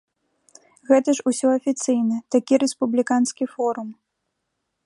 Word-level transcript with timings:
Гэта 0.91 1.09
ж 1.19 1.25
усё 1.31 1.47
афіцыйна, 1.57 2.17
такі 2.37 2.53
рэспубліканскі 2.65 3.45
форум. 3.55 3.89